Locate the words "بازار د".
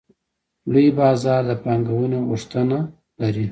0.99-1.51